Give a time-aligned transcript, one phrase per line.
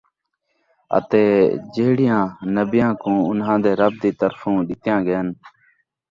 [0.97, 1.23] اَتے
[1.73, 2.23] جِہڑیاں
[2.55, 5.27] نبیّاں کُوں اُنہاں دے رَبّ دِی طرفوں ݙِتیاں ڳیئن